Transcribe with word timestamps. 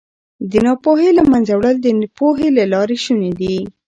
د 0.51 0.53
ناپوهۍ 0.65 1.09
له 1.17 1.23
منځه 1.31 1.53
وړل 1.55 1.77
د 1.81 1.87
پوهې 2.17 2.47
له 2.57 2.63
لارې 2.73 2.97
شوني 3.05 3.31
دي. 3.39 3.57